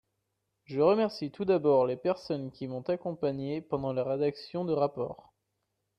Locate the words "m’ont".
2.67-2.81